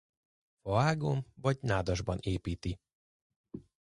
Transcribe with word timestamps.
Faágon 0.61 1.25
vagy 1.35 1.57
nádasban 1.61 2.17
építi. 2.21 2.79